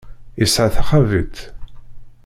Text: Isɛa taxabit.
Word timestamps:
Isɛa 0.43 0.67
taxabit. 0.75 1.35